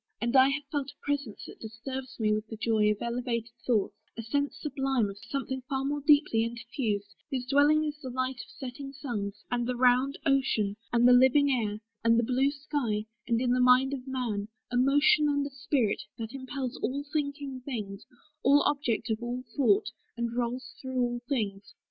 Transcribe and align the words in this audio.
And 0.19 0.35
I 0.35 0.49
have 0.49 0.63
felt 0.71 0.89
A 0.89 1.05
presence 1.05 1.45
that 1.45 1.59
disturbs 1.59 2.19
me 2.19 2.33
with 2.33 2.47
the 2.47 2.57
joy 2.57 2.89
Of 2.89 3.03
elevated 3.03 3.51
thoughts; 3.67 3.93
a 4.17 4.23
sense 4.23 4.59
sublime 4.59 5.11
Of 5.11 5.19
something 5.19 5.61
far 5.69 5.85
more 5.85 6.01
deeply 6.01 6.43
interfused, 6.43 7.13
Whose 7.29 7.45
dwelling 7.45 7.85
is 7.85 7.99
the 8.01 8.09
light 8.09 8.41
of 8.43 8.49
setting 8.57 8.93
suns, 8.93 9.45
And 9.51 9.67
the 9.67 9.75
round 9.75 10.17
ocean, 10.25 10.75
and 10.91 11.07
the 11.07 11.13
living 11.13 11.51
air, 11.51 11.81
And 12.03 12.17
the 12.17 12.23
blue 12.23 12.49
sky, 12.49 13.05
and 13.27 13.39
in 13.39 13.51
the 13.51 13.59
mind 13.61 13.93
of 13.93 14.07
man, 14.07 14.47
A 14.71 14.75
motion 14.75 15.27
and 15.29 15.45
a 15.45 15.51
spirit, 15.51 16.01
that 16.17 16.33
impels 16.33 16.77
All 16.77 17.03
thinking 17.13 17.61
things, 17.63 18.03
all 18.41 18.63
objects 18.63 19.11
of 19.11 19.21
all 19.21 19.43
thought, 19.55 19.91
And 20.17 20.33
rolls 20.35 20.73
through 20.81 20.99
all 20.99 21.19
things. 21.29 21.75